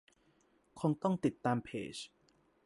[0.79, 1.95] คงต้องติดตามเพจ